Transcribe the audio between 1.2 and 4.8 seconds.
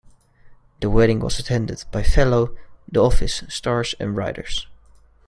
attended by fellow "The Office" stars and writers.